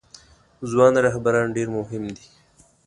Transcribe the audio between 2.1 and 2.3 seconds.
دي